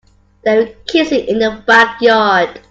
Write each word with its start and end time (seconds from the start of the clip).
They 0.43 0.57
were 0.57 0.71
kissing 0.87 1.27
in 1.27 1.37
the 1.37 1.63
backyard. 1.67 2.59